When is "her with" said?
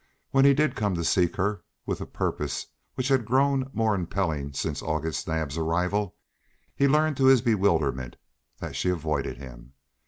1.35-2.01